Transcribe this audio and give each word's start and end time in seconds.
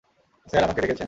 Sir, 0.47 0.63
আমাকে 0.63 0.81
ডেকেছেন। 0.81 0.99